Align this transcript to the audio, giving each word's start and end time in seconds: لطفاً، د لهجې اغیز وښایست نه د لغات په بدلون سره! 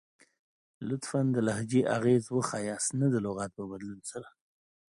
لطفاً، 0.87 1.21
د 1.35 1.37
لهجې 1.47 1.81
اغیز 1.97 2.23
وښایست 2.29 2.89
نه 2.99 3.07
د 3.13 3.15
لغات 3.25 3.51
په 3.57 3.63
بدلون 3.71 4.01
سره! 4.11 4.27